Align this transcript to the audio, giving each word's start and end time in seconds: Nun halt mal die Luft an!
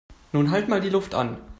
Nun 0.31 0.49
halt 0.49 0.67
mal 0.67 0.81
die 0.81 0.89
Luft 0.89 1.13
an! 1.13 1.37